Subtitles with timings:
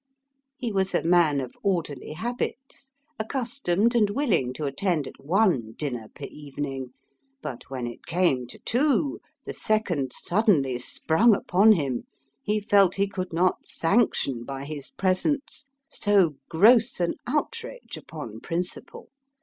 [0.57, 6.07] He was a man of orderly habits, accustomed and willing to attend at one dinner
[6.15, 6.93] per evening;
[7.43, 12.05] but when it came to two, the second suddenly sprung upon him,
[12.41, 19.09] he felt he could not sanction by his presence so gross an outrage upon principle.